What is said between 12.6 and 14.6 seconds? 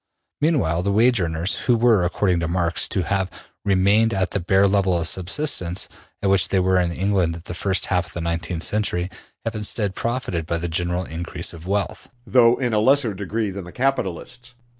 a lesser degree than the capitalists.